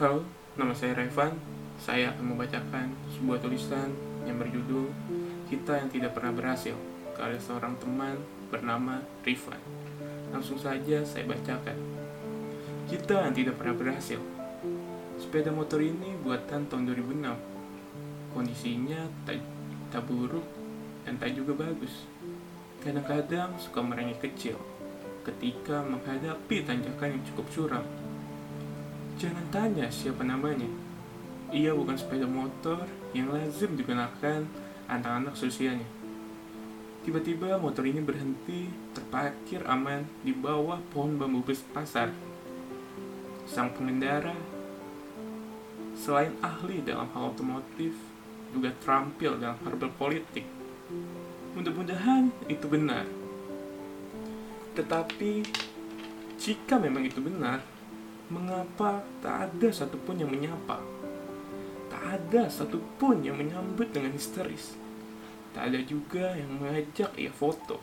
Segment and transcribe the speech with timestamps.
[0.00, 0.24] Halo,
[0.56, 1.36] nama saya Revan.
[1.76, 3.92] Saya akan membacakan sebuah tulisan
[4.24, 4.88] yang berjudul
[5.44, 6.72] Kita yang Tidak Pernah Berhasil
[7.12, 8.16] karya seorang teman
[8.48, 9.60] bernama Rifan.
[10.32, 11.76] Langsung saja saya bacakan.
[12.88, 14.16] Kita yang tidak pernah berhasil.
[15.20, 18.32] Sepeda motor ini buatan tahun 2006.
[18.32, 19.36] Kondisinya tak,
[19.92, 20.48] tak buruk
[21.04, 22.08] dan tak juga bagus.
[22.80, 24.56] Kadang-kadang suka merengek kecil
[25.28, 27.84] ketika menghadapi tanjakan yang cukup curam.
[29.20, 30.64] Jangan tanya siapa namanya.
[31.52, 34.48] Ia bukan sepeda motor yang lazim digunakan
[34.88, 35.84] anak-anak seusianya.
[37.04, 42.08] Tiba-tiba motor ini berhenti terparkir aman di bawah pohon bambu pasar.
[43.44, 44.32] Sang pengendara
[45.92, 47.92] selain ahli dalam hal otomotif
[48.56, 50.48] juga terampil dalam hal berpolitik.
[51.52, 53.04] Mudah-mudahan itu benar.
[54.80, 55.44] Tetapi
[56.40, 57.60] jika memang itu benar,
[58.30, 60.78] mengapa tak ada satupun yang menyapa?
[61.90, 64.78] Tak ada satupun yang menyambut dengan histeris.
[65.50, 67.82] Tak ada juga yang mengajak ia foto.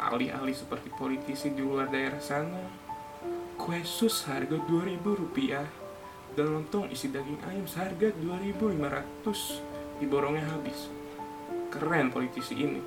[0.00, 2.64] Alih-alih seperti politisi di luar daerah sana,
[3.60, 5.68] kue sus harga 2000 rupiah
[6.32, 10.88] dan lontong isi daging ayam seharga 2500 diborongnya habis.
[11.68, 12.80] Keren politisi ini.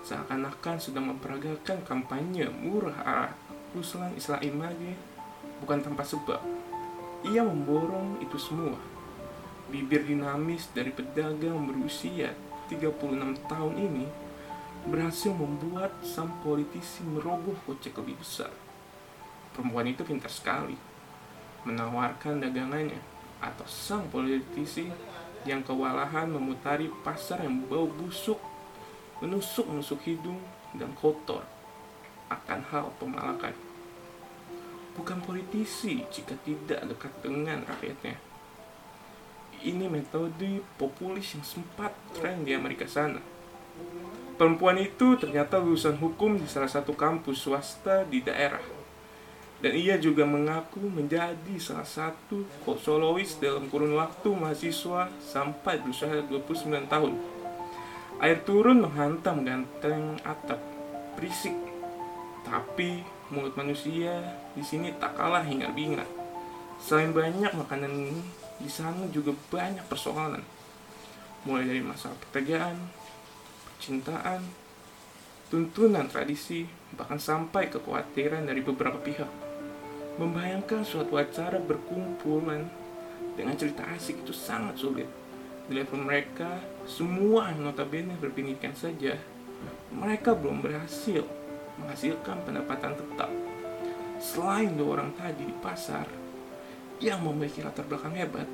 [0.00, 3.34] Seakan-akan sedang memperagakan kampanye murah arah
[3.76, 5.15] Ruslan Islam Image
[5.60, 6.40] bukan tanpa sebab.
[7.26, 8.78] Ia memborong itu semua.
[9.66, 12.36] Bibir dinamis dari pedagang berusia
[12.70, 14.06] 36 tahun ini
[14.86, 18.54] berhasil membuat sang politisi merogoh kocek lebih besar.
[19.50, 20.78] Perempuan itu pintar sekali
[21.66, 23.02] menawarkan dagangannya
[23.42, 24.86] atau sang politisi
[25.42, 28.38] yang kewalahan memutari pasar yang bau busuk,
[29.18, 30.38] menusuk-nusuk hidung
[30.78, 31.42] dan kotor
[32.30, 33.65] akan hal pemalakan
[34.96, 38.16] bukan politisi jika tidak dekat dengan rakyatnya.
[39.60, 43.20] Ini metode populis yang sempat tren di Amerika sana.
[44.36, 48.60] Perempuan itu ternyata lulusan hukum di salah satu kampus swasta di daerah.
[49.56, 52.44] Dan ia juga mengaku menjadi salah satu
[52.76, 57.16] solois dalam kurun waktu mahasiswa sampai berusia 29 tahun.
[58.20, 60.60] Air turun menghantam ganteng atap,
[61.16, 61.56] berisik.
[62.44, 64.22] Tapi mulut manusia
[64.54, 66.06] di sini tak kalah hingga bingat.
[66.78, 68.20] Selain banyak makanan ini,
[68.62, 70.44] di sana juga banyak persoalan.
[71.42, 72.76] Mulai dari masalah pekerjaan,
[73.76, 74.42] percintaan,
[75.50, 79.30] tuntunan tradisi, bahkan sampai kekhawatiran dari beberapa pihak.
[80.16, 82.64] Membayangkan suatu acara berkumpulan
[83.36, 85.08] dengan cerita asik itu sangat sulit.
[85.66, 89.18] Di level mereka, semua notabene berpendidikan saja,
[89.90, 91.26] mereka belum berhasil
[91.80, 93.30] menghasilkan pendapatan tetap.
[94.16, 96.08] Selain dua orang tadi di pasar
[97.00, 98.48] yang memiliki latar belakang hebat,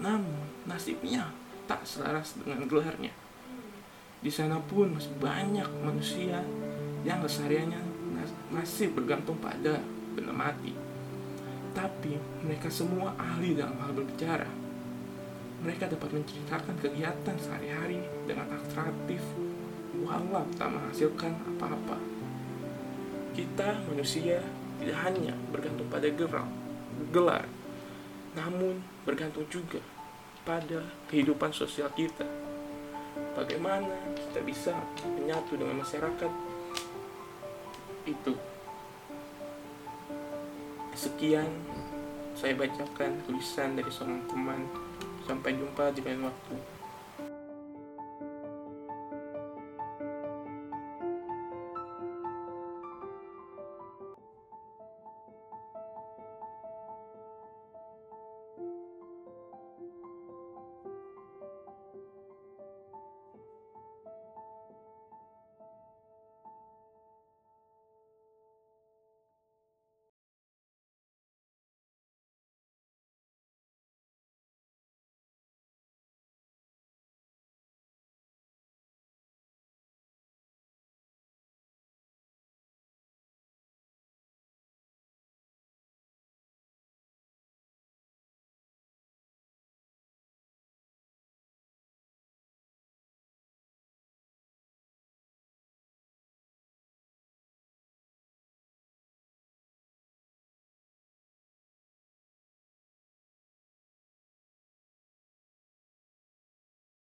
[0.00, 1.28] namun nasibnya
[1.68, 3.12] tak selaras dengan gelarnya.
[4.20, 6.40] Di sana pun masih banyak manusia
[7.04, 7.80] yang kesehariannya
[8.52, 9.80] masih bergantung pada
[10.12, 10.76] benda mati.
[11.72, 14.48] Tapi mereka semua ahli dalam hal berbicara.
[15.60, 19.20] Mereka dapat menceritakan kegiatan sehari-hari dengan atraktif
[20.10, 21.94] walau tak menghasilkan apa-apa.
[23.30, 24.42] Kita manusia
[24.82, 26.50] tidak hanya bergantung pada gerak,
[27.14, 27.46] gelar,
[28.34, 29.78] namun bergantung juga
[30.42, 32.26] pada kehidupan sosial kita.
[33.38, 33.86] Bagaimana
[34.18, 34.74] kita bisa
[35.06, 36.32] menyatu dengan masyarakat
[38.10, 38.34] itu.
[40.98, 41.46] Sekian
[42.34, 44.66] saya bacakan tulisan dari seorang teman.
[45.28, 46.79] Sampai jumpa di lain waktu.